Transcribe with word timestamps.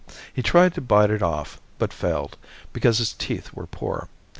He 0.33 0.41
tried 0.41 0.73
to 0.73 0.81
bite 0.81 1.11
it 1.11 1.21
off 1.21 1.61
but 1.77 1.93
failed 1.93 2.35
because 2.73 2.97
his 2.97 3.13
teeth 3.13 3.53
were 3.53 3.67
poor. 3.67 4.09